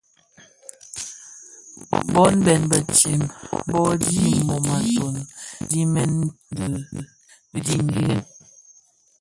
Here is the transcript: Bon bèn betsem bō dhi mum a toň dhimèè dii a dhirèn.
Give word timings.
Bon 2.13 2.33
bèn 2.45 2.61
betsem 2.71 3.21
bō 3.71 3.83
dhi 4.05 4.21
mum 4.47 4.65
a 4.77 4.77
toň 4.95 5.15
dhimèè 5.69 6.05
dii 6.59 6.69
a 7.83 7.87
dhirèn. 7.91 8.23